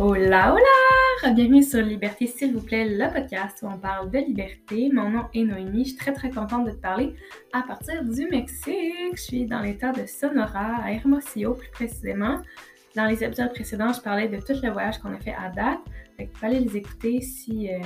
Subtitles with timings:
[0.00, 1.34] Hola, hola!
[1.34, 4.90] Bienvenue sur Liberté, s'il vous plaît, le podcast où on parle de liberté.
[4.92, 5.82] Mon nom est Noémie.
[5.82, 7.16] Je suis très très contente de te parler
[7.52, 9.16] à partir du Mexique.
[9.16, 12.40] Je suis dans l'état de Sonora, à Hermosillo plus précisément.
[12.94, 15.80] Dans les épisodes précédents, je parlais de tout le voyage qu'on a fait à date.
[16.16, 17.80] Fait que fallait les écouter si euh,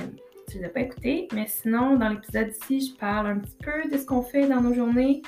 [0.51, 1.27] tu les as pas écoutés.
[1.33, 4.61] Mais sinon, dans l'épisode ici, je parle un petit peu de ce qu'on fait dans
[4.61, 5.23] nos journées.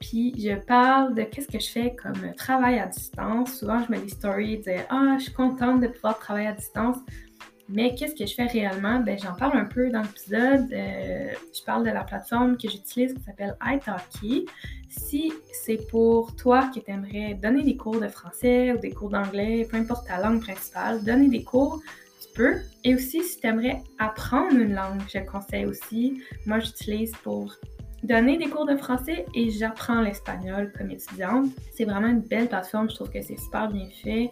[0.00, 3.58] Puis je parle de qu'est-ce que je fais comme travail à distance.
[3.58, 6.96] Souvent, je mets des stories, dire Ah, je suis contente de pouvoir travailler à distance.
[7.72, 8.98] Mais qu'est-ce que je fais réellement?
[8.98, 10.72] Ben, j'en parle un peu dans l'épisode.
[10.72, 14.46] Euh, je parle de la plateforme que j'utilise qui s'appelle italki.
[14.88, 19.68] Si c'est pour toi qui aimerais donner des cours de français ou des cours d'anglais,
[19.70, 21.80] peu importe ta langue principale, donner des cours,
[22.20, 22.56] tu peux.
[22.82, 26.22] Et aussi, si tu aimerais apprendre une langue, je conseille aussi.
[26.46, 27.54] Moi, j'utilise pour
[28.02, 31.50] donner des cours de français et j'apprends l'espagnol comme étudiante.
[31.72, 34.30] C'est vraiment une belle plateforme, je trouve que c'est super bien fait.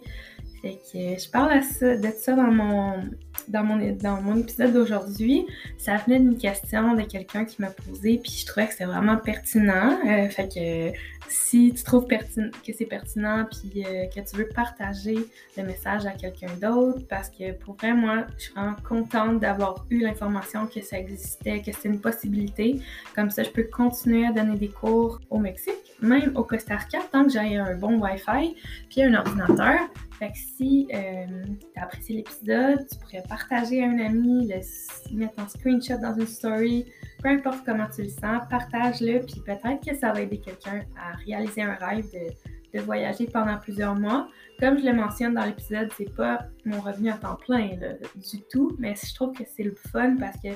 [0.61, 3.05] Fait que je parle de ça dans mon,
[3.47, 5.45] dans mon, dans mon épisode d'aujourd'hui.
[5.77, 9.17] Ça venait d'une question de quelqu'un qui m'a posé, puis je trouvais que c'était vraiment
[9.17, 9.97] pertinent.
[10.05, 10.97] Euh, fait que
[11.29, 15.17] si tu trouves que c'est pertinent, puis euh, que tu veux partager
[15.57, 19.85] le message à quelqu'un d'autre, parce que pour vrai, moi, je suis vraiment contente d'avoir
[19.89, 22.81] eu l'information que ça existait, que c'était une possibilité.
[23.15, 26.99] Comme ça, je peux continuer à donner des cours au Mexique, même au Costa Rica,
[27.11, 28.55] tant que j'ai un bon Wi-Fi,
[28.89, 29.79] puis un ordinateur.
[30.19, 31.25] Fait que si euh,
[31.73, 36.13] tu as apprécié l'épisode, tu pourrais partager à un ami, le mettre en screenshot dans
[36.13, 36.85] une story,
[37.23, 41.15] peu importe comment tu le sens, partage-le, puis peut-être que ça va aider quelqu'un à
[41.25, 44.27] réaliser un rêve de, voyager pendant plusieurs mois.
[44.59, 47.67] Comme je le mentionne dans l'épisode, c'est pas mon revenu à temps plein
[48.15, 50.49] du tout, mais je trouve que c'est le fun parce que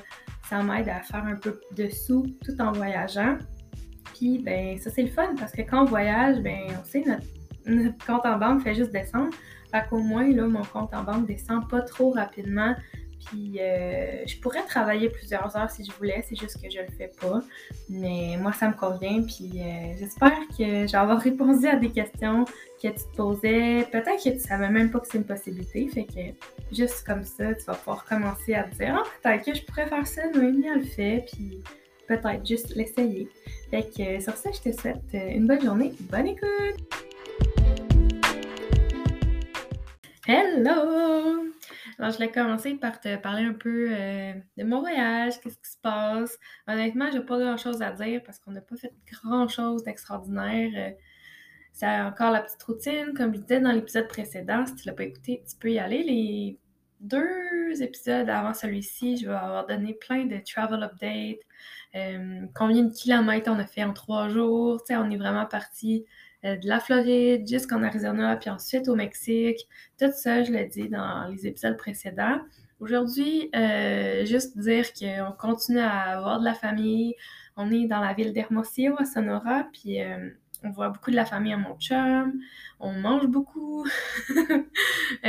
[0.48, 3.38] ça m'aide à faire un peu de sous tout en voyageant.
[4.14, 7.04] Puis ben ça c'est le fun parce que quand on voyage, ben on sait
[7.66, 9.34] notre compte en banque fait juste descendre.
[9.72, 12.76] Fait qu'au moins, là, mon compte en banque descend pas trop rapidement.
[13.26, 16.92] Puis euh, je pourrais travailler plusieurs heures si je voulais, c'est juste que je le
[16.98, 17.40] fais pas.
[17.90, 19.24] Mais moi, ça me convient.
[19.24, 22.46] Puis euh, j'espère que j'ai avoir répondu à des questions
[22.82, 23.88] que tu te posais.
[23.92, 25.88] Peut-être que tu savais même pas que c'est une possibilité.
[25.88, 29.56] Fait que juste comme ça, tu vas pouvoir commencer à te dire Ah, peut-être que
[29.56, 31.26] je pourrais faire ça, Noémie, elle le fait.
[31.32, 31.64] Puis
[32.08, 33.28] peut-être juste l'essayer.
[33.70, 35.94] Fait que sur ça, je te souhaite une bonne journée.
[36.12, 37.04] Bonne écoute!
[40.26, 41.52] Hello!
[42.00, 45.70] Alors, je vais commencer par te parler un peu euh, de mon voyage, qu'est-ce qui
[45.70, 46.40] se passe?
[46.68, 50.72] Honnêtement, j'ai pas grand-chose à dire parce qu'on n'a pas fait grand-chose d'extraordinaire.
[50.76, 50.92] Euh,
[51.72, 54.66] c'est encore la petite routine, comme je disais dans l'épisode précédent.
[54.66, 56.04] Si tu l'as pas écouté, tu peux y aller.
[56.04, 56.58] Les
[57.04, 61.40] deux épisodes avant celui-ci, je vais avoir donné plein de travel updates.
[61.96, 64.82] Euh, combien de kilomètres on a fait en trois jours.
[64.90, 66.06] On est vraiment parti
[66.46, 69.68] euh, de la Floride jusqu'en Arizona, puis ensuite au Mexique.
[70.00, 72.40] Tout ça, je l'ai dit dans les épisodes précédents.
[72.80, 77.16] Aujourd'hui, euh, juste dire qu'on continue à avoir de la famille.
[77.58, 80.00] On est dans la ville d'Hermosillo, à Sonora, puis
[80.64, 82.34] on voit beaucoup de la famille à mon chum.
[82.80, 83.86] On mange beaucoup.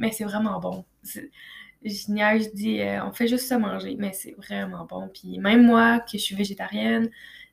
[0.00, 0.84] mais c'est vraiment bon.
[1.04, 1.20] Je
[1.84, 5.08] je dis, on fait juste ça manger, mais c'est vraiment bon.
[5.08, 7.08] Puis même moi, que je suis végétarienne,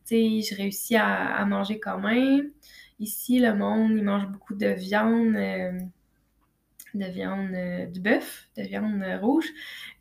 [0.09, 2.51] je réussis à, manger quand même.
[2.99, 5.79] Ici, le monde, il mange beaucoup de viande, euh,
[6.95, 9.47] de viande euh, du bœuf, de viande rouge.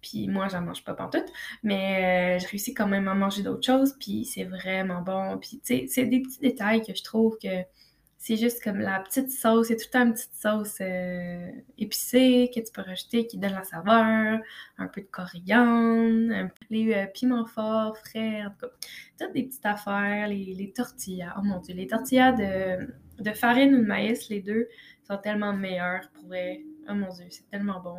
[0.01, 1.31] Puis moi, j'en mange pas pantoute,
[1.63, 5.37] mais euh, je réussis quand même à manger d'autres choses, puis c'est vraiment bon.
[5.39, 7.65] Puis, tu sais, c'est des petits détails que je trouve que
[8.19, 12.51] c'est juste comme la petite sauce, c'est tout le temps une petite sauce euh, épicée
[12.55, 14.41] que tu peux rajouter qui donne la saveur,
[14.79, 18.67] un peu de coriandre, les euh, piments forts, frais, en tout cas,
[19.19, 22.89] toutes des petites affaires, les, tortillas, oh mon dieu, les tortillas de,
[23.23, 24.69] de, farine ou de maïs, les deux
[25.07, 27.97] sont tellement meilleurs pour vrai, oh mon dieu, c'est tellement bon,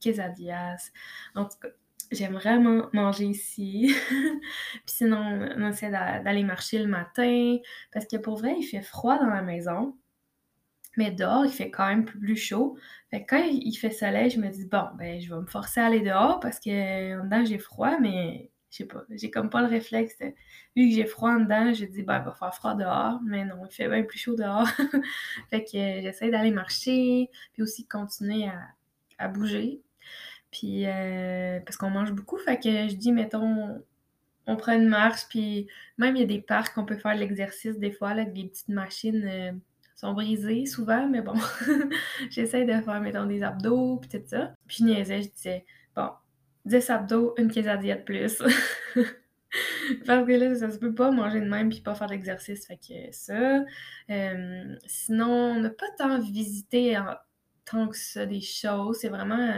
[0.00, 0.90] quesadillas,
[1.34, 1.68] en tout cas,
[2.12, 3.94] j'aime vraiment manger ici.
[4.10, 7.58] puis sinon, on essaie d'aller marcher le matin
[7.92, 9.96] parce que pour vrai, il fait froid dans la maison.
[10.96, 12.76] Mais dehors, il fait quand même plus chaud.
[13.10, 15.80] Fait que quand il fait soleil, je me dis, bon, ben, je vais me forcer
[15.80, 19.48] à aller dehors parce que en dedans, j'ai froid, mais je sais pas, j'ai comme
[19.50, 20.16] pas le réflexe.
[20.20, 23.20] vu que j'ai froid en dedans, je dis, ben, il va faire froid dehors.
[23.24, 24.68] Mais non, il fait bien plus chaud dehors.
[25.50, 28.60] fait que j'essaie d'aller marcher, puis aussi continuer à,
[29.18, 29.82] à bouger.
[30.52, 33.82] Puis, euh, parce qu'on mange beaucoup, fait que je dis, mettons,
[34.46, 35.66] on prend une marche, puis
[35.98, 38.68] même il y a des parcs, on peut faire l'exercice des fois, là, des petites
[38.68, 39.52] machines euh,
[39.96, 41.34] sont brisées souvent, mais bon,
[42.30, 44.54] j'essaie de faire, mettons, des abdos, puis tout ça.
[44.66, 45.64] Puis je niaisais, je disais,
[45.96, 46.10] bon,
[46.66, 48.42] 10 abdos, une quesadilla de plus.
[50.06, 52.66] Parce que là, ça se peut pas manger de même puis pas faire d'exercice.
[52.66, 53.62] Fait que ça.
[54.10, 56.98] Euh, sinon, on n'a pas tant visité
[57.66, 58.98] tant que ça des choses.
[59.00, 59.52] C'est vraiment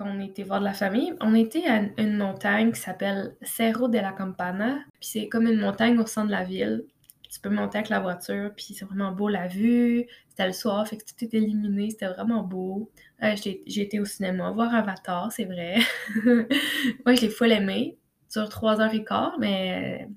[0.00, 1.12] qu'on était voir de la famille.
[1.20, 4.78] On était à une montagne qui s'appelle Cerro de la Campana.
[4.98, 6.84] Puis c'est comme une montagne au centre de la ville.
[7.30, 10.06] Tu peux monter avec la voiture, puis c'est vraiment beau la vue.
[10.30, 12.90] C'était le soir, fait que tout était illuminé, c'était vraiment beau.
[13.22, 15.76] Euh, j'ai été au cinéma voir Avatar, c'est vrai.
[16.24, 17.96] Moi, je l'ai full aimé.
[18.28, 20.08] Sur trois heures et quart, mais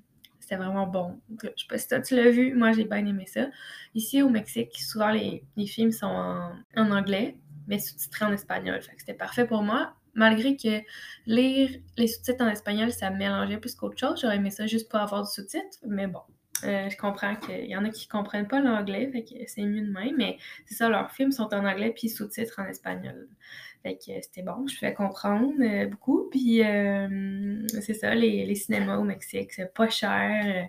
[0.44, 1.18] c'était vraiment bon.
[1.42, 3.48] Je sais pas si toi tu l'as vu, moi j'ai bien aimé ça.
[3.94, 8.80] Ici au Mexique, souvent les, films sont en, anglais, mais sous-titrés en espagnol.
[8.98, 9.94] C'était parfait pour moi.
[10.14, 10.80] Malgré que
[11.26, 14.20] lire les sous-titres en espagnol, ça mélangeait plus qu'autre chose.
[14.20, 16.20] J'aurais aimé ça juste pour avoir du sous-titre, mais bon.
[16.62, 19.10] Euh, je comprends qu'il y en a qui comprennent pas l'anglais,
[19.48, 22.66] c'est mieux de même, mais c'est ça, leurs films sont en anglais puis sous-titres en
[22.66, 23.28] espagnol.
[23.84, 26.28] C'était bon, je fais comprendre euh, beaucoup.
[26.30, 30.68] Puis euh, c'est ça, les, cinémas au Mexique, c'est pas cher.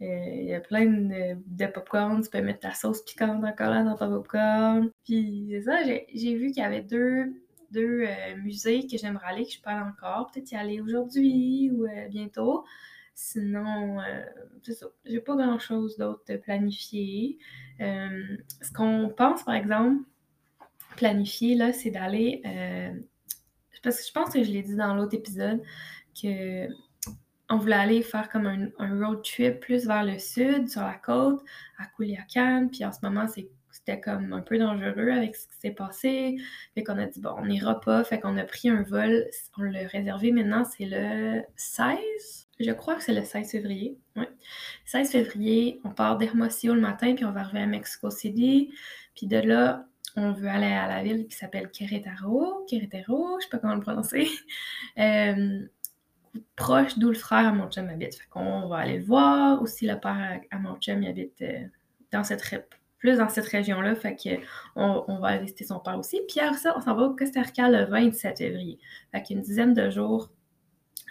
[0.00, 3.96] Il y a plein de, popcorn, tu peux mettre ta sauce piquante encore là dans
[3.96, 4.90] ton popcorn.
[5.04, 7.26] Puis c'est ça, j'ai vu qu'il y avait deux,
[7.70, 8.06] deux
[8.42, 10.30] musées que j'aimerais aller, que je parle encore.
[10.32, 12.64] Peut-être y aller aujourd'hui ou bientôt.
[13.22, 14.24] Sinon, euh,
[14.62, 14.86] c'est ça.
[15.04, 17.38] J'ai pas grand chose d'autre de planifier.
[17.82, 20.04] Euh, ce qu'on pense, par exemple,
[20.96, 22.40] planifier, là, c'est d'aller.
[22.46, 22.98] Euh,
[23.82, 25.62] parce que je pense que je l'ai dit dans l'autre épisode
[26.20, 26.66] que
[27.50, 31.42] on voulait aller faire comme un, road trip plus vers le sud, sur la côte,
[31.78, 32.68] à Culiacan.
[32.72, 33.26] Puis en ce moment,
[33.70, 36.36] c'était comme un peu dangereux avec ce qui s'est passé.
[36.74, 38.04] Fait qu'on a dit, bon, on n'ira pas.
[38.04, 39.26] Fait qu'on a pris un vol.
[39.58, 43.98] On l'a réservé maintenant, c'est le 16 je crois que c'est le 16 février.
[44.16, 44.24] Oui.
[44.84, 48.72] 16 février, on part d'Hermosillo le matin, puis on va arriver à Mexico City.
[49.14, 49.86] Puis de là,
[50.16, 52.66] on veut aller à la ville qui s'appelle Querétaro.
[52.68, 54.28] Querétaro, je sais pas comment le prononcer.
[54.98, 55.60] Euh,
[56.56, 58.14] proche d'où le frère à mon chum habite.
[58.14, 59.62] Fait qu'on va aller le voir.
[59.62, 61.66] Aussi, le père à, il habite euh,
[62.12, 62.42] dans cette
[62.98, 63.94] plus dans cette région-là.
[63.94, 66.20] Fait qu'on on va aller visiter son père aussi.
[66.28, 68.78] Puis après ça, on s'en va au Costa Rica le 27 février.
[69.12, 70.30] Fait qu'une dizaine de jours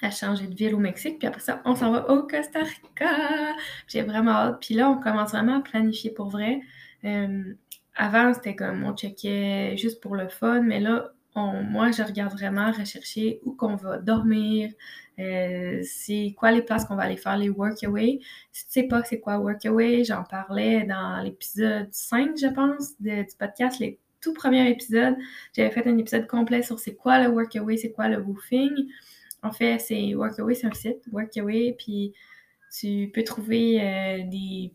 [0.01, 1.19] à changer de ville au Mexique.
[1.19, 3.55] Puis après ça, on s'en va au Costa Rica.
[3.87, 4.57] J'ai vraiment hâte.
[4.61, 6.61] Puis là, on commence vraiment à planifier pour vrai.
[7.03, 7.53] Euh,
[7.95, 12.71] avant, c'était comme on checkait juste pour le fun, mais là, moi, je regarde vraiment
[12.71, 14.71] rechercher où qu'on va dormir,
[15.19, 18.19] euh, c'est quoi les places qu'on va aller faire les workaway.
[18.51, 23.25] Si tu sais pas c'est quoi workaway, j'en parlais dans l'épisode 5, je pense, du
[23.37, 25.15] podcast, les tout premiers épisodes.
[25.55, 28.87] J'avais fait un épisode complet sur c'est quoi le workaway, c'est quoi le woofing.
[29.41, 32.13] En fait, c'est Workaway, c'est un site, Workaway, puis
[32.77, 34.73] tu peux trouver euh, des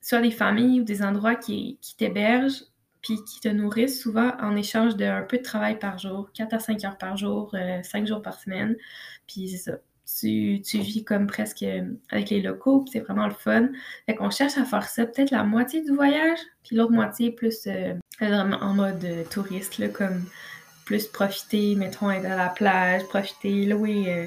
[0.00, 2.64] soit des familles ou des endroits qui, qui t'hébergent
[3.02, 6.58] puis qui te nourrissent souvent en échange d'un peu de travail par jour, 4 à
[6.58, 8.76] 5 heures par jour, 5 euh, jours par semaine.
[9.26, 9.78] Puis c'est ça.
[10.20, 11.64] Tu, tu, vis comme presque
[12.10, 13.68] avec les locaux, puis c'est vraiment le fun.
[14.06, 17.66] Fait qu'on cherche à faire ça peut-être la moitié du voyage, puis l'autre moitié plus
[17.66, 17.92] euh,
[18.22, 20.24] en mode touriste, là, comme
[20.88, 24.04] plus profiter, mettons, être à la plage, profiter, louer.
[24.08, 24.26] Euh,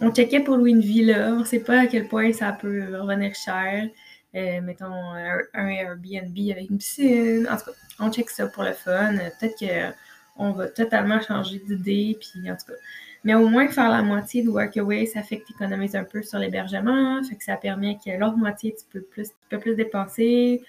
[0.00, 3.32] on checkait pour louer une villa, on sait pas à quel point ça peut revenir
[3.36, 3.88] cher.
[4.36, 7.48] Euh, mettons un, Airbnb avec une piscine.
[7.50, 9.16] En tout cas, on check ça pour le fun.
[9.38, 9.94] Peut-être
[10.36, 12.78] qu'on va totalement changer d'idée, puis en tout cas.
[13.24, 16.22] Mais au moins faire la moitié de workaway, ça fait que tu économises un peu
[16.22, 19.74] sur l'hébergement, fait que ça permet que l'autre moitié, tu peux plus, tu peux plus
[19.74, 20.62] dépenser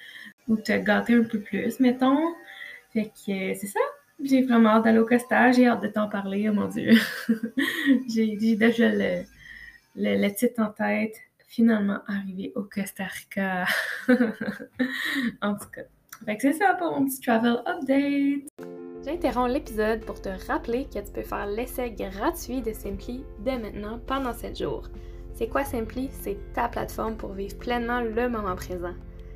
[0.50, 2.34] ou te gâter un peu plus, mettons.
[2.92, 3.80] Fait que c'est ça.
[4.24, 5.52] J'ai vraiment hâte d'aller au Costa.
[5.52, 6.94] J'ai hâte de t'en parler, oh mon Dieu.
[8.14, 9.24] j'ai déjà le,
[9.96, 11.16] le, titre en tête.
[11.52, 13.66] Finalement arrivé au Costa Rica.
[15.42, 15.82] en tout cas.
[16.24, 18.48] Fait c'est ça pour mon petit travel update.
[19.04, 24.00] J'interromps l'épisode pour te rappeler que tu peux faire l'essai gratuit de Simply dès maintenant
[24.08, 24.88] pendant 7 jours.
[25.34, 26.10] C'est quoi Simply?
[26.14, 28.96] C'est ta plateforme pour vivre pleinement le moment présent.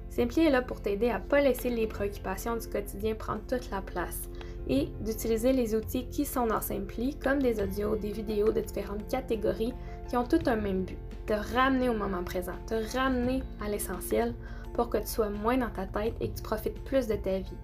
[0.10, 3.82] Simply est là pour t'aider à pas laisser les préoccupations du quotidien prendre toute la
[3.82, 4.30] place
[4.70, 9.06] et d'utiliser les outils qui sont dans Simply, comme des audios, des vidéos de différentes
[9.10, 9.74] catégories
[10.08, 14.34] qui ont tout un même but, te ramener au moment présent, te ramener à l'essentiel
[14.74, 17.40] pour que tu sois moins dans ta tête et que tu profites plus de ta
[17.40, 17.58] vie.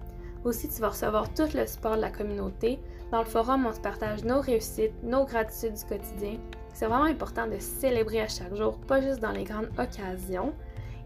[0.44, 2.80] Aussi, tu vas recevoir tout le support de la communauté.
[3.12, 6.38] Dans le forum, on se partage nos réussites, nos gratitudes du quotidien.
[6.72, 10.52] C'est vraiment important de célébrer à chaque jour, pas juste dans les grandes occasions.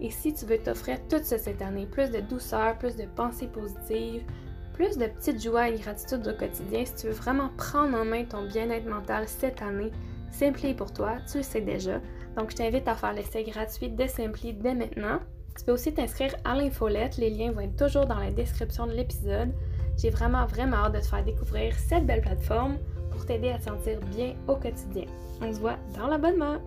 [0.01, 3.49] Et si tu veux t'offrir tout ça cette année, plus de douceur, plus de pensées
[3.49, 4.25] positives,
[4.73, 8.25] plus de petites joies et gratitudes au quotidien, si tu veux vraiment prendre en main
[8.25, 9.91] ton bien-être mental cette année,
[10.37, 11.99] Simply pour toi, tu le sais déjà.
[12.37, 15.21] Donc, je t'invite à faire l'essai gratuit de Simply dès maintenant.
[15.59, 18.93] Tu peux aussi t'inscrire à l'infolette, les liens vont être toujours dans la description de
[18.93, 19.55] l'épisode.
[19.97, 22.77] J'ai vraiment, vraiment hâte de te faire découvrir cette belle plateforme
[23.11, 25.07] pour t'aider à te sentir bien au quotidien.
[25.41, 26.59] On se voit dans l'abonnement!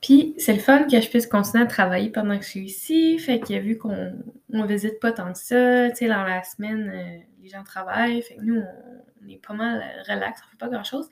[0.00, 3.18] Puis c'est le fun que je puisse continuer à travailler pendant que je suis ici.
[3.18, 4.12] Fait que vu qu'on
[4.52, 8.22] on visite pas tant que ça, tu sais, dans la semaine, euh, les gens travaillent.
[8.22, 11.10] Fait que nous, on, est pas mal relax, on fait pas grand-chose.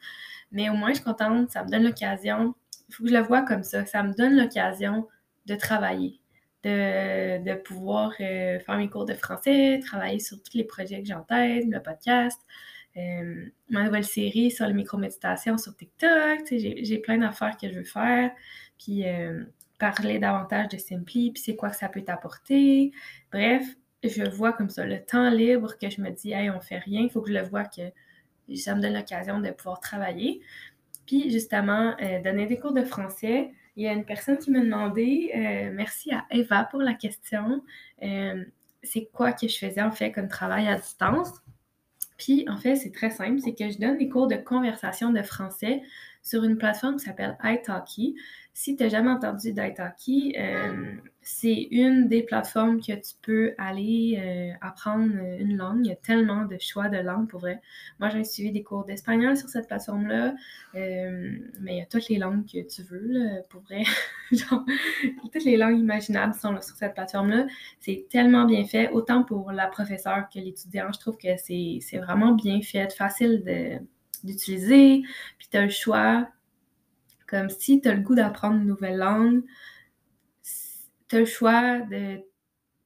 [0.52, 2.54] Mais au moins, je suis contente, ça me donne l'occasion.
[2.88, 3.86] Il faut que je le vois comme ça.
[3.86, 5.06] Ça me donne l'occasion
[5.46, 6.20] de travailler,
[6.64, 11.06] de, de pouvoir euh, faire mes cours de français, travailler sur tous les projets que
[11.06, 12.40] j'ai en tête, le podcast.
[12.96, 16.40] Euh, ma nouvelle série sur la micro-méditation sur TikTok.
[16.50, 18.32] J'ai plein d'affaires que je veux faire.
[18.78, 19.44] Puis euh,
[19.78, 22.92] parler davantage de Simply, puis c'est quoi que ça peut t'apporter.
[23.32, 23.64] Bref,
[24.04, 27.02] je vois comme ça le temps libre que je me dis, hey, on fait rien,
[27.02, 27.82] il faut que je le vois que
[28.56, 30.40] ça me donne l'occasion de pouvoir travailler.
[31.06, 33.50] Puis justement, euh, donner des cours de français.
[33.76, 35.30] Il y a une personne qui m'a demandé,
[35.74, 37.62] merci à Eva pour la question,
[38.82, 41.32] c'est quoi que je faisais en fait comme travail à distance?
[42.20, 45.22] Puis, en fait, c'est très simple, c'est que je donne des cours de conversation de
[45.22, 45.80] français
[46.22, 48.16] sur une plateforme qui s'appelle italki.
[48.52, 54.18] Si tu n'as jamais entendu d'italki, euh, c'est une des plateformes que tu peux aller
[54.20, 55.86] euh, apprendre une langue.
[55.86, 57.62] Il y a tellement de choix de langues pour vrai.
[58.00, 60.34] Moi, j'ai suivi des cours d'espagnol sur cette plateforme-là,
[60.74, 63.82] euh, mais il y a toutes les langues que tu veux, pour vrai.
[64.30, 67.46] Toutes les langues imaginables sont sur cette plateforme-là.
[67.78, 70.92] C'est tellement bien fait, autant pour la professeure que l'étudiant.
[70.92, 73.42] Je trouve que c'est vraiment bien fait, facile
[74.26, 75.02] d'utiliser,
[75.38, 76.28] puis tu as le choix.
[77.26, 79.42] Comme si tu as le goût d'apprendre une nouvelle langue,
[81.08, 82.20] tu as le choix de,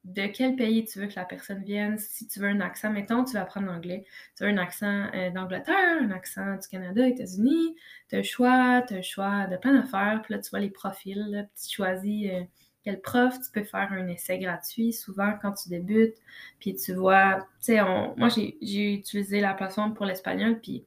[0.04, 1.98] de quel pays tu veux que la personne vienne.
[1.98, 4.04] Si tu veux un accent, mettons, tu vas apprendre l'anglais.
[4.36, 7.74] Tu veux un accent euh, d'Angleterre, un accent du Canada, États-Unis.
[8.08, 10.20] Tu as le choix, tu as le choix de plein d'affaires.
[10.22, 11.48] Puis là, tu vois les profils.
[11.56, 12.42] Tu choisis euh,
[12.84, 13.34] quel prof.
[13.40, 16.16] Tu peux faire un essai gratuit souvent quand tu débutes.
[16.60, 17.80] Puis tu vois, tu sais,
[18.16, 20.60] moi, j'ai utilisé la plateforme pour l'espagnol.
[20.60, 20.84] Puis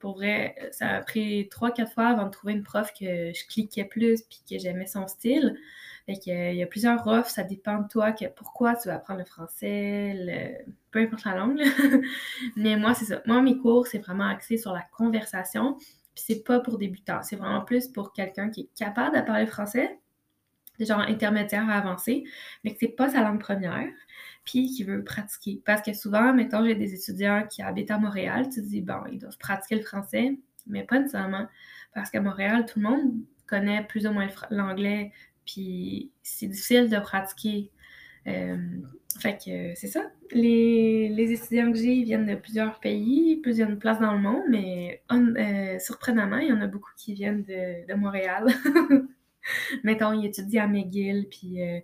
[0.00, 3.46] pour vrai, ça a pris trois, quatre fois avant de trouver une prof que je
[3.46, 5.56] cliquais plus puis que j'aimais son style.
[6.06, 9.20] Fait il y a plusieurs offres, ça dépend de toi, que pourquoi tu vas apprendre
[9.20, 11.62] le français, peu importe la langue.
[12.56, 13.22] Mais moi, c'est ça.
[13.26, 15.76] Moi, mes cours, c'est vraiment axé sur la conversation.
[16.14, 19.46] Puis c'est pas pour débutants, c'est vraiment plus pour quelqu'un qui est capable de parler
[19.46, 20.00] français,
[20.80, 22.24] genre intermédiaire à avancé,
[22.64, 23.92] mais que c'est pas sa langue première
[24.44, 25.60] puis qui veut pratiquer.
[25.64, 29.00] Parce que souvent, mettons, j'ai des étudiants qui habitent à Montréal, tu te dis, bon,
[29.10, 31.46] ils doivent pratiquer le français, mais pas nécessairement.
[31.94, 33.12] Parce qu'à Montréal, tout le monde
[33.46, 35.12] connaît plus ou moins l'anglais,
[35.44, 37.70] puis c'est difficile de pratiquer.
[38.26, 38.56] Euh,
[39.18, 40.02] fait que c'est ça.
[40.30, 45.02] Les, les, étudiants que j'ai viennent de plusieurs pays, plusieurs places dans le monde, mais
[45.10, 48.46] euh, surprenamment, il y en a beaucoup qui viennent de, de Montréal.
[49.84, 51.80] Mettons, ils étudient à McGill, puis euh,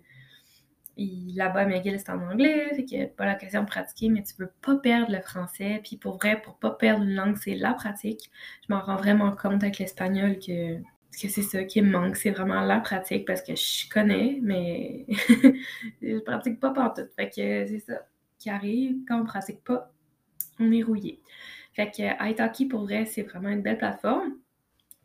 [0.97, 4.33] là-bas, McGill, c'est en anglais, fait qu'il n'y a pas l'occasion de pratiquer, mais tu
[4.35, 5.79] peux pas perdre le français.
[5.83, 8.31] Puis pour vrai, pour pas perdre une langue, c'est la pratique.
[8.67, 12.15] Je m'en rends vraiment compte avec l'espagnol que, que c'est ça qui me manque.
[12.15, 15.05] C'est vraiment la pratique parce que je connais, mais
[16.01, 17.07] je pratique pas partout.
[17.15, 18.07] Fait que c'est ça
[18.39, 18.97] qui arrive.
[19.07, 19.91] Quand on pratique pas,
[20.59, 21.21] on est rouillé.
[21.73, 24.33] Fait que Italki, pour vrai, c'est vraiment une belle plateforme.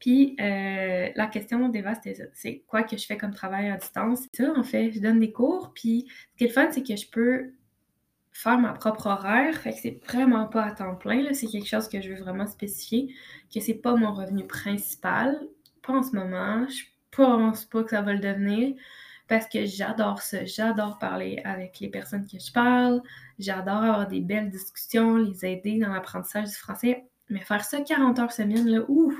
[0.02, 2.24] Puis euh, la question ça.
[2.34, 4.26] C'est quoi que je fais comme travail à distance?
[4.32, 5.70] Ça, en fait, je donne des cours.
[5.76, 7.52] Puis ce qui est le fun, c'est que je peux
[8.32, 9.54] faire ma propre horaire.
[9.54, 11.32] Fait que c'est vraiment pas à temps plein.
[11.34, 13.14] C'est quelque chose que je veux vraiment spécifier,
[13.54, 15.38] que c'est pas mon revenu principal.
[15.86, 16.66] Pas en ce moment.
[16.66, 16.82] Je
[17.12, 18.74] pense pas que ça va le devenir.
[19.28, 20.44] Parce que j'adore ça.
[20.44, 23.02] J'adore parler avec les personnes que je parle.
[23.38, 27.04] J'adore avoir des belles discussions, les aider dans l'apprentissage du français.
[27.28, 29.14] Mais faire ça 40 heures semaine, là, ouf!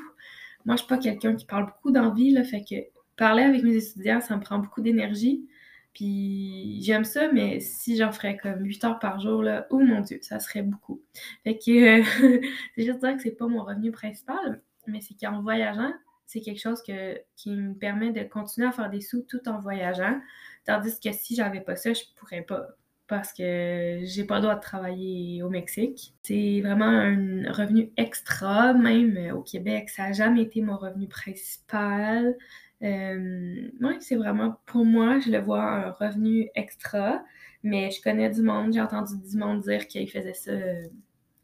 [0.64, 2.76] Moi, je suis pas quelqu'un qui parle beaucoup d'envie, là, fait que
[3.16, 5.47] parler avec mes étudiants, ça me prend beaucoup d'énergie.
[5.95, 10.00] Puis j'aime ça, mais si j'en ferais comme 8 heures par jour, là, oh mon
[10.00, 11.02] Dieu, ça serait beaucoup.
[11.45, 12.02] Fait que
[12.75, 15.92] c'est juste dire que c'est pas mon revenu principal, mais c'est qu'en voyageant,
[16.26, 20.19] c'est quelque chose qui me permet de continuer à faire des sous tout en voyageant.
[20.64, 22.69] Tandis que si j'avais pas ça, je pourrais pas
[23.12, 26.14] parce que j'ai pas le droit de travailler au Mexique.
[26.23, 29.90] C'est vraiment un revenu extra, même au Québec.
[29.90, 32.35] Ça n'a jamais été mon revenu principal.
[32.83, 37.23] Euh, oui, c'est vraiment, pour moi, je le vois un revenu extra,
[37.62, 40.52] mais je connais du monde, j'ai entendu du monde dire qu'il faisait ça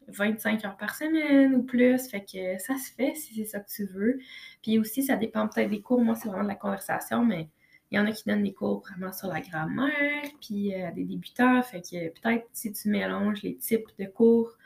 [0.07, 3.69] 25 heures par semaine ou plus, fait que ça se fait si c'est ça que
[3.69, 4.17] tu veux.
[4.63, 7.47] Puis aussi, ça dépend peut-être des cours, moi, c'est vraiment de la conversation, mais
[7.91, 11.05] il y en a qui donnent des cours vraiment sur la grammaire, puis euh, des
[11.05, 11.61] débutants.
[11.63, 14.57] Fait que peut-être si tu mélanges les types de cours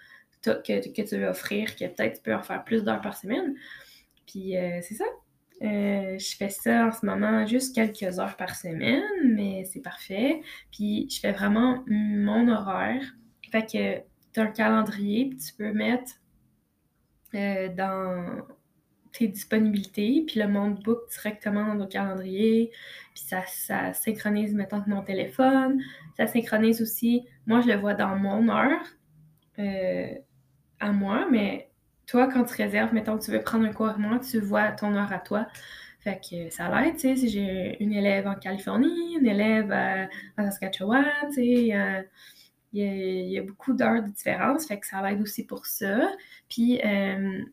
[0.44, 3.56] que, que tu veux offrir, que peut-être tu peux en faire plus d'heures par semaine.
[4.28, 5.06] Puis euh, c'est ça.
[5.62, 10.42] Euh, je fais ça en ce moment juste quelques heures par semaine, mais c'est parfait.
[10.72, 13.04] Puis je fais vraiment mon horaire.
[13.52, 14.00] Fait que
[14.34, 16.12] tu as un calendrier, puis tu peux mettre
[17.34, 18.46] dans
[19.14, 22.72] tes disponibilités, puis le monde book directement dans ton calendrier,
[23.14, 25.82] puis ça, ça synchronise, mettons, mon téléphone,
[26.18, 28.82] ça synchronise aussi, moi je le vois dans mon heure,
[29.60, 30.14] euh,
[30.80, 31.70] à moi, mais
[32.08, 34.96] toi, quand tu réserves, mettons tu veux prendre un cours à moi, tu vois ton
[34.96, 35.48] heure à toi.
[36.00, 40.10] Fait que ça l'aide, tu sais, si j'ai une élève en Californie, une élève à,
[40.38, 42.18] Saskatchewan, tu sais,
[42.74, 46.10] il y, a beaucoup d'heures de différence, fait que ça l'aide aussi pour ça.
[46.50, 47.44] Puis, euh,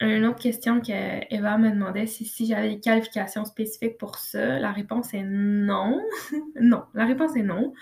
[0.00, 4.58] une autre question qu'Eva me demandait, c'est si j'avais des qualifications spécifiques pour ça.
[4.58, 6.02] La réponse est non.
[6.60, 7.72] non, la réponse est non.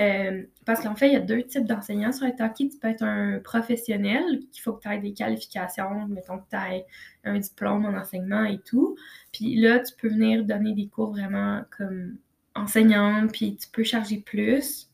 [0.00, 2.70] Euh, parce qu'en fait, il y a deux types d'enseignants sur Italki.
[2.70, 6.56] Tu peux être un professionnel, qu'il faut que tu aies des qualifications, mettons que tu
[6.56, 6.86] aies
[7.24, 8.96] un diplôme en enseignement et tout.
[9.32, 12.16] Puis là, tu peux venir donner des cours vraiment comme
[12.56, 14.90] enseignante, puis tu peux charger plus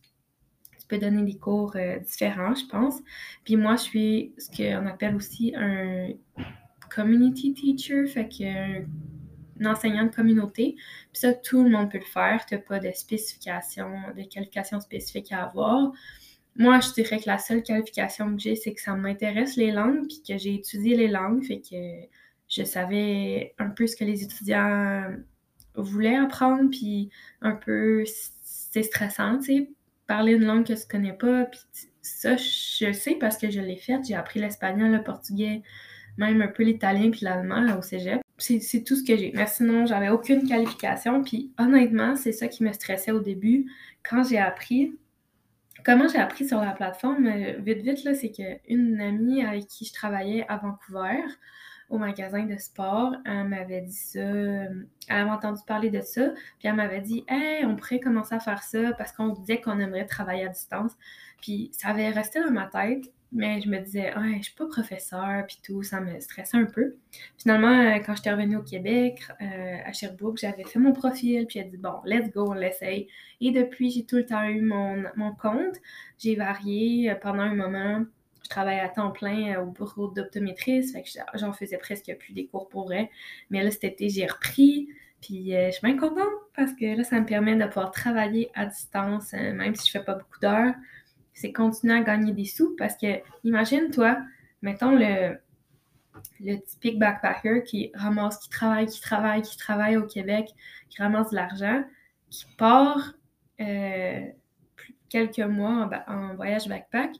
[0.79, 3.01] tu peux donner des cours euh, différents, je pense.
[3.45, 6.11] Puis moi, je suis ce qu'on appelle aussi un
[6.89, 8.85] community teacher, fait que
[9.61, 10.77] un enseignant de communauté.
[11.13, 12.45] Puis ça, tout le monde peut le faire.
[12.47, 15.93] Tu n'as pas de spécification, de qualifications spécifiques à avoir.
[16.57, 20.07] Moi, je dirais que la seule qualification que j'ai, c'est que ça m'intéresse les langues,
[20.07, 22.07] puis que j'ai étudié les langues, fait que
[22.49, 25.05] je savais un peu ce que les étudiants
[25.75, 27.11] voulaient apprendre, puis
[27.43, 28.05] un peu
[28.43, 29.71] c'est stressant, tu sais,
[30.07, 31.61] parler une langue que tu connais pas, puis
[32.01, 33.99] ça, je sais parce que je l'ai fait.
[34.07, 35.63] J'ai appris l'espagnol, le portugais,
[36.19, 38.21] même un peu l'italien puis l'allemand au cégep.
[38.39, 39.33] C'est tout ce que j'ai.
[39.35, 41.23] Mais sinon, j'avais aucune qualification.
[41.23, 43.71] Puis honnêtement, c'est ça qui me stressait au début
[44.09, 44.95] quand j'ai appris.
[45.85, 49.85] Comment j'ai appris sur la plateforme, euh, vite, vite, là, c'est qu'une amie avec qui
[49.85, 51.23] je travaillais à Vancouver,
[51.89, 56.69] au magasin de sport, elle m'avait dit ça, elle avait entendu parler de ça, puis
[56.69, 60.07] elle m'avait dit Hey, on pourrait commencer à faire ça parce qu'on disait qu'on aimerait
[60.07, 60.93] travailler à distance.
[61.41, 63.05] Puis ça avait resté dans ma tête,
[63.37, 66.65] mais je me disais, ah, je suis pas professeur, puis tout, ça me stressait un
[66.65, 66.97] peu.
[67.37, 71.61] Finalement, euh, quand j'étais revenue au Québec, euh, à Sherbrooke, j'avais fait mon profil, puis
[71.61, 73.09] j'ai dit, bon, let's go, on l'essaye.
[73.41, 75.77] Et depuis, j'ai tout le temps eu mon, mon compte.
[76.19, 78.05] J'ai varié euh, pendant un moment.
[78.43, 82.47] Je travaillais à temps plein au bureau d'optométriste, fait que j'en faisais presque plus des
[82.47, 83.11] cours pour vrai.
[83.51, 84.89] Mais là, cet été, j'ai repris.
[85.21, 88.67] Puis je suis bien contente parce que là, ça me permet de pouvoir travailler à
[88.67, 90.75] distance, même si je fais pas beaucoup d'heures
[91.37, 94.17] c'est continuer à gagner des sous parce que, imagine, toi,
[94.63, 95.37] mettons le,
[96.41, 100.49] le typique backpacker qui ramasse, qui travaille, qui travaille, qui travaille au Québec,
[100.89, 101.85] qui ramasse de l'argent,
[102.31, 103.13] qui part
[103.61, 104.27] euh,
[105.11, 107.11] quelques mois en, voyage backpack,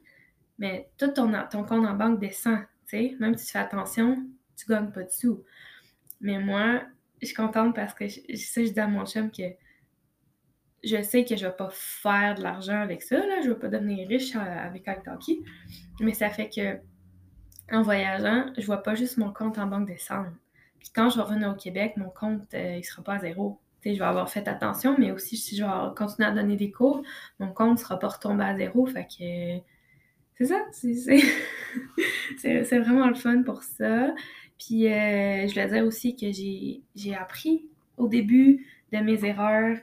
[0.59, 4.27] mais tout ton, ton compte en banque descend, tu sais, même si tu fais attention,
[4.57, 5.45] tu gagnes pas de sous.
[6.23, 6.81] Mais moi,
[7.21, 9.43] je suis contente parce que ça, je dis à mon chum que
[10.87, 13.69] je sais que je vais pas faire de l'argent avec ça, là, je vais pas
[13.69, 15.43] devenir riche euh, avec italki,
[16.01, 16.79] mais ça fait que
[17.75, 20.31] en voyageant, je vois pas juste mon compte en banque descendre.
[20.79, 23.61] Puis quand je vais revenir au Québec, mon compte, euh, il sera pas à zéro.
[23.85, 27.03] je vais avoir fait attention, mais aussi si je vais continuer à donner des cours,
[27.41, 28.87] mon compte sera pas retombé à zéro.
[28.87, 29.65] Fait que
[30.39, 34.15] c'est ça, c'est vraiment le fun pour ça.
[34.59, 39.79] Puis euh, je voulais dire aussi que j'ai appris au début de mes erreurs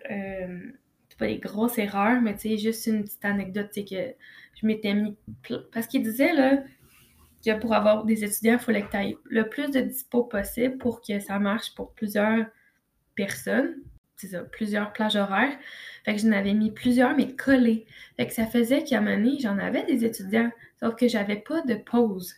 [1.17, 4.13] pas des grosses erreurs, mais tu sais, juste une petite anecdote, c'est que
[4.60, 5.15] je m'étais mis.
[5.71, 6.63] Parce qu'il disait, là,
[7.43, 10.78] que pour avoir des étudiants, il fallait que tu aies le plus de dispo possible
[10.78, 12.45] pour que ça marche pour plusieurs
[13.15, 13.76] personnes.
[14.15, 15.58] C'est ça, plusieurs plages horaires.
[16.06, 17.86] Fait que j'en avais mis plusieurs, mais collés.
[18.15, 21.38] Fait que ça faisait qu'à un moment donné, j'en avais des étudiants, sauf que j'avais
[21.38, 22.36] pas de pause.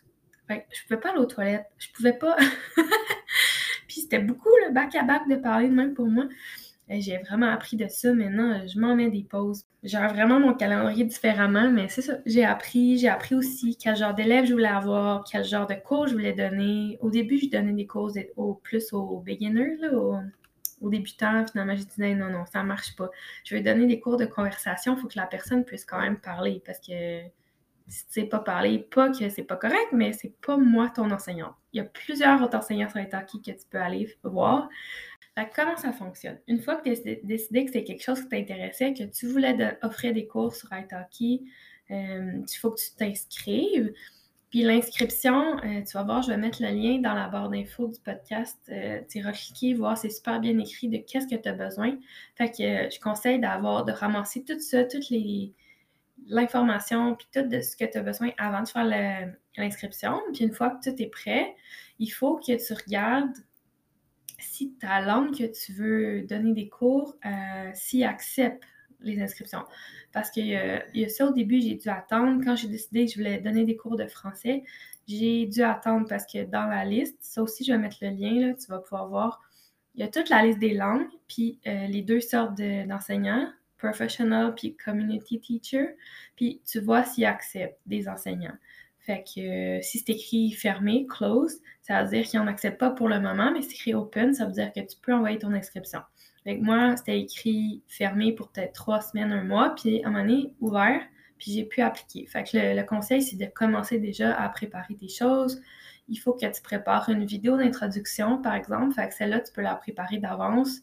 [0.48, 1.68] Fait que je pouvais pas aller aux toilettes.
[1.78, 2.36] Je pouvais pas.
[3.88, 6.26] Puis c'était beaucoup le bac-à-bac de parler de même pour moi.
[6.90, 8.14] J'ai vraiment appris de ça.
[8.14, 9.66] Maintenant, je m'en mets des pauses.
[9.84, 12.18] J'ai vraiment mon calendrier différemment, mais c'est ça.
[12.26, 13.00] J'ai appris.
[13.00, 16.34] J'ai appris aussi quel genre d'élèves je voulais avoir, quel genre de cours je voulais
[16.34, 16.98] donner.
[17.02, 21.46] Au début, je donnais des cours au, plus aux beginners, aux, débutants.
[21.48, 23.10] Finalement, j'ai dit non, non, ça marche pas.
[23.44, 24.96] Je vais donner des cours de conversation.
[24.96, 27.22] Il faut que la personne puisse quand même parler parce que
[27.88, 31.12] si tu sais pas parler, pas que c'est pas correct, mais c'est pas moi ton
[31.12, 31.56] enseignant.
[31.74, 34.70] Il y a plusieurs autres enseignants sur Italki que tu peux aller voir.
[35.44, 36.40] Comment ça fonctionne?
[36.48, 39.78] Une fois que tu as décidé que c'est quelque chose qui t'intéressait, que tu voulais
[39.82, 41.46] offrir des cours sur Italki,
[41.92, 43.94] euh, il faut que tu t'inscrives.
[44.50, 47.88] Puis l'inscription, euh, tu vas voir, je vais mettre le lien dans la barre d'infos
[47.88, 48.58] du podcast.
[48.70, 51.98] Euh, tu iras cliquer, voir, c'est super bien écrit de qu'est-ce que tu as besoin.
[52.36, 55.54] Fait que je conseille d'avoir, de ramasser tout ça, toutes les
[56.28, 60.22] l'information, puis tout de ce que tu as besoin avant de faire l'inscription.
[60.34, 61.56] Puis une fois que tout est prêt,
[62.00, 63.36] il faut que tu regardes
[64.46, 68.64] si ta langue que tu veux donner des cours, euh, accepte
[69.02, 69.64] les inscriptions.
[70.12, 72.42] Parce qu'il y, a ça au début, j'ai dû attendre.
[72.44, 74.64] Quand j'ai décidé que je voulais donner des cours de français,
[75.08, 78.54] j'ai dû attendre parce que dans la liste, ça aussi, je vais mettre le lien,
[78.54, 79.42] tu vas pouvoir voir,
[79.94, 84.54] il y a toute la liste des langues, puis euh, les deux sortes d'enseignants, professional
[84.56, 85.96] puis community teacher,
[86.36, 88.58] puis tu vois s'ils acceptent des enseignants.
[89.06, 89.40] Fait que
[89.78, 93.20] euh, si c'est écrit fermé, close, ça veut dire qu'ils n'en acceptent pas pour le
[93.20, 96.00] moment, mais c'est écrit open, ça veut dire que tu peux envoyer ton inscription.
[96.44, 100.12] Fait que moi, c'était écrit fermé pour peut-être trois semaines, un mois, puis à un
[100.12, 101.02] moment donné, ouvert,
[101.38, 102.26] puis j'ai pu appliquer.
[102.26, 105.62] Fait que le, conseil, c'est de commencer déjà à préparer tes choses.
[106.08, 108.94] Il faut que tu prépares une vidéo d'introduction, par exemple.
[108.96, 110.82] Fait que celle-là, tu peux la préparer d'avance.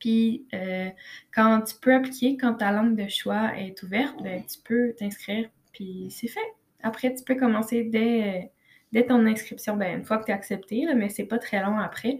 [0.00, 0.88] Puis euh,
[1.32, 5.48] quand tu peux appliquer, quand ta langue de choix est ouverte, ben, tu peux t'inscrire,
[5.72, 6.51] puis c'est fait.
[6.82, 8.50] Après, tu peux commencer dès,
[8.92, 11.62] dès ton inscription, ben, une fois que tu es accepté, là, mais c'est pas très
[11.62, 12.18] long après.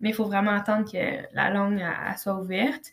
[0.00, 1.82] Mais il faut vraiment attendre que la langue
[2.16, 2.92] soit ouverte.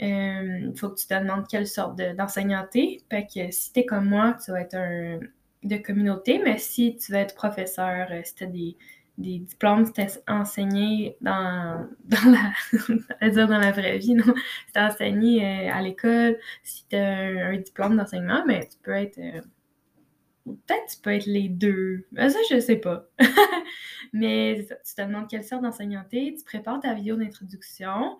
[0.00, 2.98] Il euh, faut que tu te demandes quelle sorte d'enseignant t'es.
[3.10, 5.20] Fait que si t'es comme moi, tu vas être un
[5.62, 8.76] de communauté, mais si tu veux être professeur, euh, si tu as des,
[9.18, 12.52] des diplômes, si tu enseigné dans, dans
[13.20, 14.34] la dire dans la vraie vie, non?
[14.66, 18.78] Si tu enseigné euh, à l'école, si tu as un, diplôme d'enseignement, mais ben, tu
[18.82, 19.20] peux être
[20.44, 22.06] peut-être tu peux être les deux.
[22.12, 23.06] Ben, ça, je sais pas.
[24.12, 28.18] Mais tu te demandes quelle sorte d'enseignant tu prépares ta vidéo d'introduction.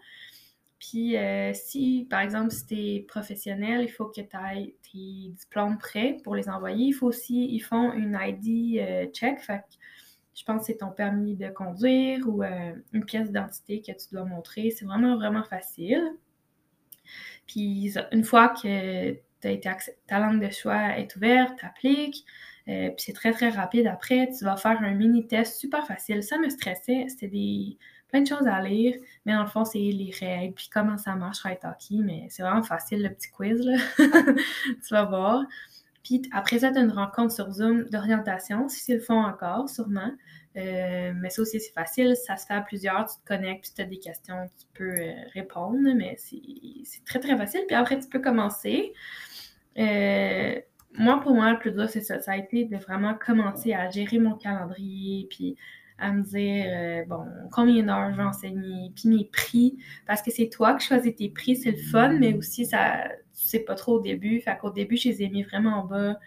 [0.81, 5.33] Puis euh, si, par exemple, si tu es professionnel, il faut que tu aies tes
[5.39, 6.87] diplômes prêts pour les envoyer.
[6.87, 9.41] Il faut aussi, ils font une ID euh, check.
[9.41, 9.63] Fait
[10.33, 14.09] je pense que c'est ton permis de conduire ou euh, une pièce d'identité que tu
[14.13, 14.71] dois montrer.
[14.71, 16.17] C'est vraiment, vraiment facile.
[17.47, 22.25] Puis une fois que ta langue de choix est ouverte, t'appliques,
[22.69, 24.29] euh, puis c'est très, très rapide après.
[24.37, 26.23] Tu vas faire un mini-test super facile.
[26.23, 27.07] Ça me stressait.
[27.09, 27.79] C'était des
[28.11, 31.15] plein de choses à lire, mais dans le fond, c'est les règles, puis comment ça
[31.15, 33.77] marche Hockey, mais c'est vraiment facile, le petit quiz, là.
[33.99, 35.45] tu vas voir.
[36.03, 39.69] Puis après ça, tu as une rencontre sur Zoom d'orientation, si c'est le font encore,
[39.69, 40.11] sûrement.
[40.57, 42.17] Euh, mais ça aussi, c'est facile.
[42.17, 43.07] Ça se fait à plusieurs.
[43.07, 45.79] Tu te connectes, puis tu as des questions, tu peux euh, répondre.
[45.95, 47.63] Mais c'est très, très facile.
[47.69, 48.93] Puis après, tu peux commencer.
[49.79, 50.61] Euh,
[50.95, 52.21] moi, pour moi, le plus dur, c'est ça.
[52.21, 55.57] Ça a été de vraiment commencer à gérer mon calendrier, puis
[55.99, 59.77] à me dire, bon, combien d'heures je vais enseigner, puis mes prix.
[60.07, 63.05] Parce que c'est toi qui choisis tes prix, c'est le fun, mais aussi, ça,
[63.39, 64.41] tu sais pas trop au début.
[64.41, 66.19] Fait qu'au début, je les ai mis vraiment en bas.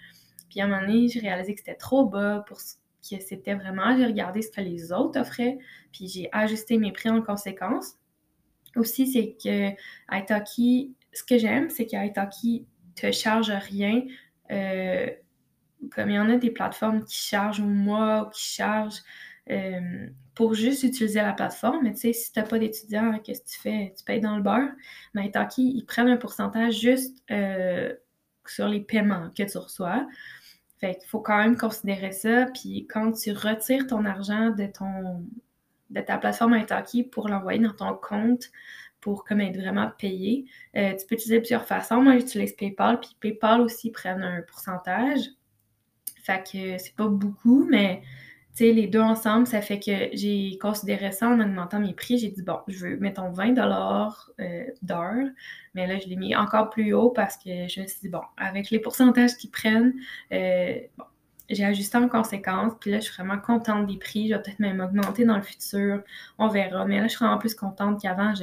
[0.49, 2.75] Puis à un moment donné, j'ai réalisé que c'était trop bas pour ce
[3.09, 3.97] que c'était vraiment.
[3.97, 5.57] J'ai regardé ce que les autres offraient,
[5.91, 7.95] puis j'ai ajusté mes prix en conséquence.
[8.75, 9.71] Aussi, c'est que
[10.15, 14.03] Italki, ce que j'aime, c'est qu'Italki te charge rien.
[14.51, 15.07] Euh,
[15.91, 19.01] comme il y en a des plateformes qui chargent au mois ou qui chargent
[19.49, 21.79] euh, pour juste utiliser la plateforme.
[21.83, 23.93] Mais tu sais, si tu n'as pas d'étudiants, qu'est-ce que tu fais?
[23.97, 24.69] Tu payes dans le beurre?
[25.13, 27.93] Mais Italki, ils prennent un pourcentage juste euh,
[28.45, 30.07] sur les paiements que tu reçois.
[30.79, 32.47] Fait qu'il faut quand même considérer ça.
[32.53, 35.25] Puis quand tu retires ton argent de ton
[35.89, 38.49] de ta plateforme Italki pour l'envoyer dans ton compte
[39.03, 40.45] pour comme être vraiment payé,
[40.77, 42.01] euh, tu peux utiliser plusieurs façons.
[42.01, 45.19] Moi, j'utilise PayPal, puis PayPal aussi prennent un pourcentage.
[46.23, 48.01] Fait que c'est pas beaucoup, mais
[48.61, 52.17] les deux ensemble, ça fait que j'ai considéré ça en augmentant mes prix.
[52.17, 55.27] J'ai dit, bon, je veux, mettons, 20 euh, d'heure.
[55.73, 58.21] Mais là, je l'ai mis encore plus haut parce que je me suis dit, bon,
[58.37, 59.93] avec les pourcentages qu'ils prennent,
[60.31, 60.75] euh,
[61.49, 62.73] j'ai ajusté en conséquence.
[62.79, 64.29] Puis là, je suis vraiment contente des prix.
[64.29, 66.01] Je vais peut-être même augmenter dans le futur.
[66.37, 66.85] On verra.
[66.85, 68.33] Mais là, je suis vraiment plus contente qu'avant.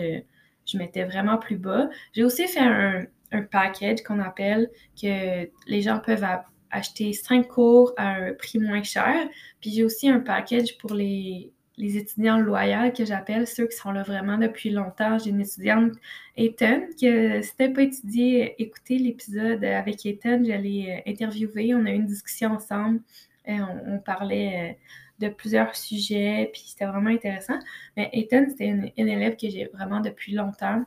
[0.66, 1.88] Je mettais vraiment plus bas.
[2.12, 4.70] J'ai aussi fait un, un package qu'on appelle
[5.00, 6.26] que les gens peuvent
[6.70, 9.28] acheter cinq cours à un prix moins cher.
[9.60, 13.90] Puis j'ai aussi un package pour les, les étudiants loyaux que j'appelle, ceux qui sont
[13.90, 15.18] là vraiment depuis longtemps.
[15.18, 15.92] J'ai une étudiante,
[16.36, 21.90] Ethan, que si t'as pas étudié, écoutez l'épisode avec Ethan, j'allais euh, interviewer, on a
[21.90, 23.00] eu une discussion ensemble,
[23.46, 24.72] et euh, on, parlait euh,
[25.20, 27.58] de plusieurs sujets, puis c'était vraiment intéressant.
[27.96, 30.84] Mais Ethan, c'était une, élève que j'ai vraiment depuis longtemps.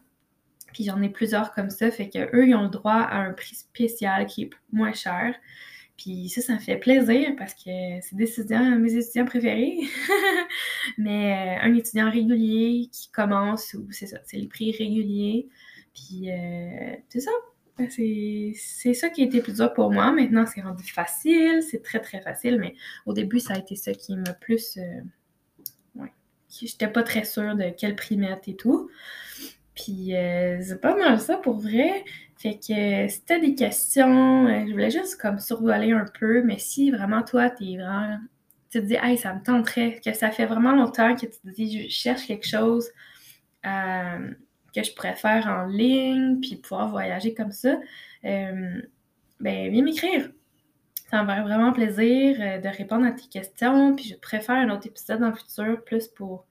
[0.73, 3.33] Puis j'en ai plusieurs comme ça, fait que eux, ils ont le droit à un
[3.33, 5.35] prix spécial qui est moins cher.
[5.97, 7.69] Puis ça, ça me fait plaisir parce que
[8.01, 9.77] c'est des étudiants, mes étudiants préférés.
[10.97, 15.47] Mais euh, un étudiant régulier qui commence, ou c'est ça, c'est les prix réguliers.
[15.93, 17.31] Puis euh, c'est ça.
[17.77, 20.11] C'est ça qui a été plus dur pour moi.
[20.11, 21.61] Maintenant, c'est rendu facile.
[21.63, 22.59] C'est très, très facile.
[22.59, 24.77] Mais au début, ça a été ça qui m'a plus.
[24.77, 25.01] Euh,
[25.95, 26.13] ouais.
[26.49, 28.89] J'étais pas très sûre de quel prix mettre et tout.
[29.75, 32.03] Puis euh, c'est pas mal ça pour vrai.
[32.37, 36.59] Fait que si t'as des questions, euh, je voulais juste comme survoler un peu, mais
[36.59, 38.19] si vraiment toi, t'es vraiment.
[38.69, 41.49] Tu te dis, hey, ça me tenterait, que ça fait vraiment longtemps que tu te
[41.49, 42.89] dis, je cherche quelque chose
[43.65, 44.31] euh,
[44.73, 47.77] que je pourrais faire en ligne, puis pouvoir voyager comme ça,
[48.23, 50.29] ben viens m'écrire
[51.09, 53.95] Ça me fait vraiment plaisir euh, de répondre à tes questions.
[53.95, 56.45] Puis je préfère un autre épisode dans le futur, plus pour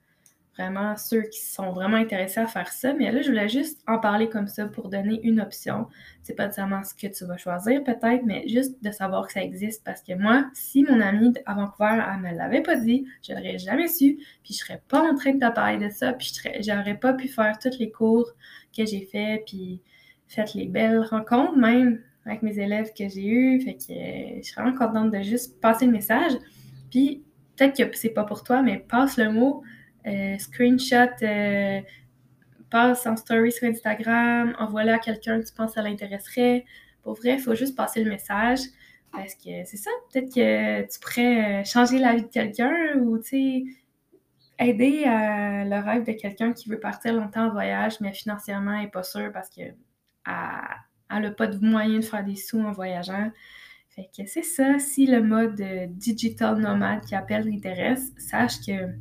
[0.57, 2.93] vraiment ceux qui sont vraiment intéressés à faire ça.
[2.95, 5.87] Mais là, je voulais juste en parler comme ça pour donner une option.
[6.23, 9.43] C'est pas nécessairement ce que tu vas choisir peut-être, mais juste de savoir que ça
[9.43, 9.83] existe.
[9.85, 13.59] Parce que moi, si mon amie à Vancouver, elle me l'avait pas dit, je l'aurais
[13.59, 16.97] jamais su, puis je serais pas en train de te parler de ça, puis j'aurais
[16.97, 18.31] pas pu faire tous les cours
[18.77, 19.81] que j'ai fait, puis
[20.29, 23.61] fait les belles rencontres même avec mes élèves que j'ai eus.
[23.61, 26.33] Fait que euh, je suis vraiment contente de juste passer le message.
[26.91, 27.23] Puis
[27.57, 29.63] peut-être que c'est pas pour toi, mais passe le mot
[30.39, 31.81] screenshot, euh,
[32.71, 36.65] passe en story sur Instagram, envoie-le à quelqu'un que tu penses que ça l'intéresserait.
[37.03, 38.61] Pour vrai, il faut juste passer le message
[39.13, 43.21] parce que c'est ça, peut-être que tu pourrais euh, changer la vie de quelqu'un ou,
[44.59, 48.89] aider à le rêve de quelqu'un qui veut partir longtemps en voyage, mais financièrement n'est
[48.89, 49.77] pas sûr parce qu'elle
[50.27, 53.31] n'a pas de moyen de faire des sous en voyageant.
[53.91, 55.61] Fait que c'est ça, si le mode
[55.91, 58.95] digital nomade qui appelle t'intéresse, sache que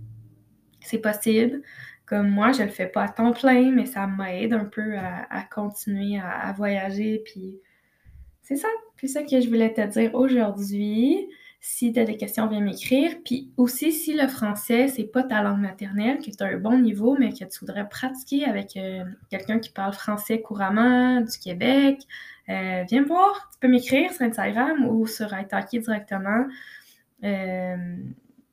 [0.82, 1.62] c'est possible.
[2.06, 5.44] Comme moi, je le fais pas à temps plein, mais ça m'aide un peu à,
[5.54, 7.22] continuer à, voyager.
[7.26, 7.60] Puis
[8.41, 8.67] c'est ça,
[9.00, 11.30] c'est ça que je voulais te dire aujourd'hui.
[11.63, 13.12] Si tu as des questions, viens m'écrire.
[13.24, 16.80] Puis aussi, si le français, c'est pas ta langue maternelle, que tu as un bon
[16.80, 22.02] niveau, mais que tu voudrais pratiquer avec euh, quelqu'un qui parle français couramment du Québec,
[22.50, 23.50] euh, viens me voir.
[23.54, 26.46] Tu peux m'écrire sur Instagram ou sur Italki directement.
[27.24, 27.96] Euh,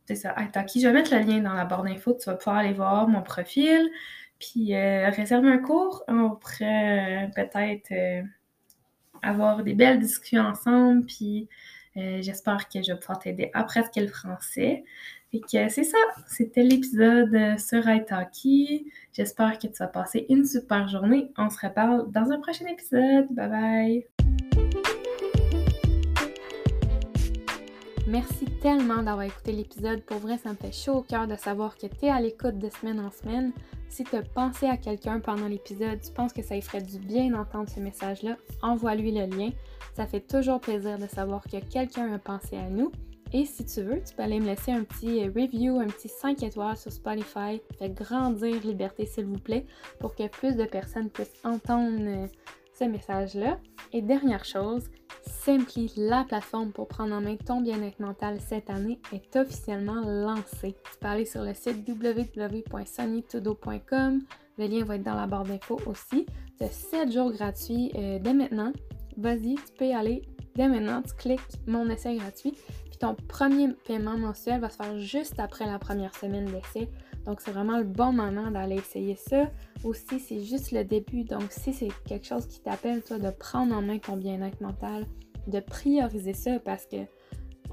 [0.08, 2.14] c'est ça, Je vais mettre le lien dans la barre d'infos.
[2.14, 3.90] Tu vas pouvoir aller voir mon profil.
[4.38, 6.02] Puis euh, réserver un cours.
[6.08, 8.22] On pourrait euh, peut-être euh,
[9.22, 11.04] avoir des belles discussions ensemble.
[11.04, 11.48] Puis
[11.94, 14.84] j'espère que je vais pouvoir t'aider à pratiquer le français.
[15.30, 15.98] Fait que c'est ça.
[16.26, 18.90] C'était l'épisode sur Italki.
[19.12, 21.32] J'espère que tu vas passer une super journée.
[21.36, 23.26] On se reparle dans un prochain épisode.
[23.30, 24.67] Bye bye!
[28.08, 30.02] Merci tellement d'avoir écouté l'épisode.
[30.02, 32.58] Pour vrai, ça me fait chaud au cœur de savoir que tu es à l'écoute
[32.58, 33.52] de semaine en semaine.
[33.90, 36.98] Si tu as pensé à quelqu'un pendant l'épisode, tu penses que ça lui ferait du
[36.98, 39.50] bien d'entendre ce message-là, envoie-lui le lien.
[39.94, 42.92] Ça fait toujours plaisir de savoir que quelqu'un a pensé à nous.
[43.34, 46.42] Et si tu veux, tu peux aller me laisser un petit review, un petit 5
[46.42, 47.60] étoiles sur Spotify.
[47.78, 49.66] Fait grandir Liberté, s'il vous plaît,
[50.00, 52.26] pour que plus de personnes puissent entendre euh,
[52.78, 53.58] ce message-là.
[53.92, 54.90] Et dernière chose,
[55.28, 60.74] Simply, la plateforme pour prendre en main ton bien-être mental cette année, est officiellement lancée.
[60.90, 64.22] Tu peux aller sur le site www.sunnytodo.com.
[64.58, 66.26] Le lien va être dans la barre d'infos aussi.
[66.58, 68.72] Tu as 7 jours gratuits euh, dès maintenant.
[69.16, 70.22] Vas-y, tu peux y aller
[70.54, 71.02] dès maintenant.
[71.02, 72.54] Tu cliques mon essai gratuit.
[72.90, 76.88] Puis ton premier paiement mensuel va se faire juste après la première semaine d'essai.
[77.28, 79.50] Donc, c'est vraiment le bon moment d'aller essayer ça.
[79.84, 81.24] Aussi, c'est juste le début.
[81.24, 85.04] Donc, si c'est quelque chose qui t'appelle, toi, de prendre en main ton bien-être mental,
[85.46, 86.96] de prioriser ça parce que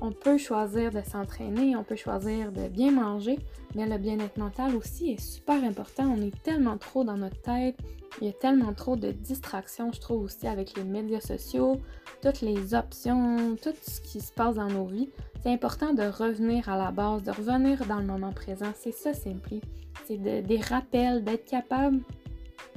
[0.02, 3.40] on peut choisir de s'entraîner, on peut choisir de bien manger,
[3.76, 6.04] mais le bien-être mental aussi est super important.
[6.04, 7.78] On est tellement trop dans notre tête,
[8.22, 11.82] il y a tellement trop de distractions, je trouve aussi avec les médias sociaux,
[12.22, 15.10] toutes les options, tout ce qui se passe dans nos vies.
[15.44, 18.72] C'est important de revenir à la base, de revenir dans le moment présent.
[18.76, 19.62] C'est ça, Simply.
[20.08, 22.00] C'est des rappels, d'être capable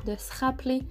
[0.06, 0.82] de se rappeler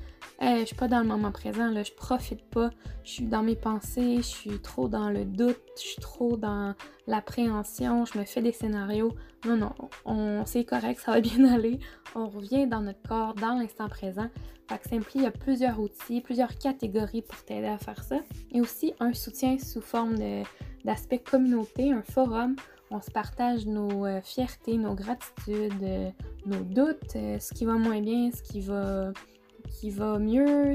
[0.42, 2.70] je suis pas dans le moment présent, là, je profite pas,
[3.04, 6.76] je suis dans mes pensées, je suis trop dans le doute, je suis trop dans
[7.08, 9.14] l'appréhension, je me fais des scénarios.
[9.46, 9.74] Non, non,
[10.06, 11.80] on, c'est correct, ça va bien aller.
[12.16, 14.30] On revient dans notre corps, dans l'instant présent.
[14.70, 18.18] Fait que Simply, il y a plusieurs outils, plusieurs catégories pour t'aider à faire ça.
[18.52, 20.16] Et aussi un soutien sous forme
[20.84, 22.56] d'aspect communauté, un forum.
[22.90, 26.10] On se partage nos euh, fiertés, nos gratitudes, euh,
[26.46, 29.12] nos doutes, euh, ce qui va moins bien, ce qui va
[29.70, 30.74] qui va mieux,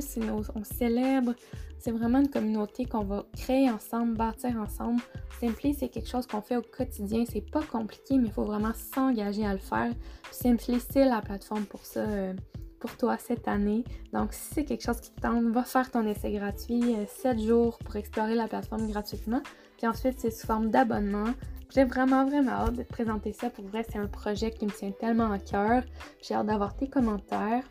[0.54, 1.34] on célèbre.
[1.78, 5.02] C'est vraiment une communauté qu'on va créer ensemble, bâtir ensemble.
[5.40, 7.24] Simply, c'est quelque chose qu'on fait au quotidien.
[7.28, 9.92] C'est pas compliqué, mais il faut vraiment s'engager à le faire.
[10.30, 12.34] Simply, c'est la plateforme pour ça, euh,
[12.78, 13.82] pour toi cette année.
[14.12, 17.46] Donc, si c'est quelque chose qui te tente, va faire ton essai gratuit, 7 euh,
[17.48, 19.42] jours pour explorer la plateforme gratuitement.
[19.76, 21.34] Puis ensuite, c'est sous forme d'abonnement.
[21.74, 23.50] J'ai vraiment, vraiment hâte de te présenter ça.
[23.50, 25.82] Pour vrai, c'est un projet qui me tient tellement à cœur.
[26.20, 27.64] J'ai hâte d'avoir tes commentaires.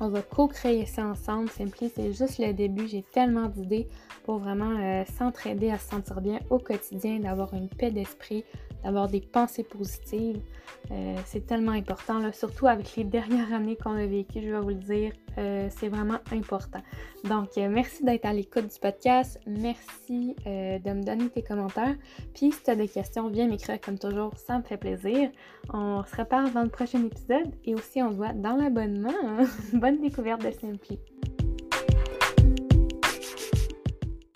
[0.00, 1.48] On va co-créer ça ensemble.
[1.50, 2.88] Simply, c'est juste le début.
[2.88, 3.88] J'ai tellement d'idées
[4.24, 8.44] pour vraiment euh, s'entraider à se sentir bien au quotidien, d'avoir une paix d'esprit,
[8.84, 10.40] d'avoir des pensées positives.
[10.90, 14.60] Euh, c'est tellement important, là, surtout avec les dernières années qu'on a vécues, je vais
[14.60, 15.12] vous le dire.
[15.38, 16.80] Euh, c'est vraiment important.
[17.24, 19.40] Donc, merci d'être à l'écoute du podcast.
[19.46, 21.96] Merci de me donner tes commentaires.
[22.34, 24.32] Puis, si tu as des questions, viens m'écrire comme toujours.
[24.36, 25.30] Ça me fait plaisir.
[25.72, 29.10] On se reparle dans le prochain épisode et aussi on se voit dans l'abonnement.
[29.72, 31.00] Bonne découverte de Simply.